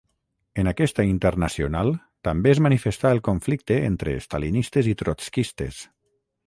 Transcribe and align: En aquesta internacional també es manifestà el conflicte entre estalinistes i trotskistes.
En 0.61 0.69
aquesta 0.69 1.03
internacional 1.09 1.91
també 2.29 2.55
es 2.55 2.63
manifestà 2.69 3.13
el 3.17 3.23
conflicte 3.31 3.81
entre 3.93 4.19
estalinistes 4.23 4.93
i 4.95 4.99
trotskistes. 5.05 5.89